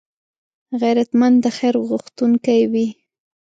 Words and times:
غیرتمند 0.81 1.35
د 1.41 1.45
خیر 1.57 1.75
غوښتونکی 1.89 2.61
وي 2.71 2.87